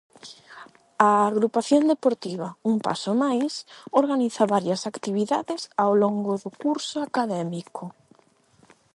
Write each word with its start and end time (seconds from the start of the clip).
A 1.07 1.09
agrupación 1.29 1.83
deportiva 1.93 2.47
"Un 2.71 2.75
paso 2.87 3.11
máis" 3.23 3.53
organiza 4.01 4.43
varias 4.55 4.81
actividades 4.91 5.61
ao 5.83 5.93
longo 6.03 6.31
do 6.43 6.49
curso 6.63 6.97
académico. 7.09 7.83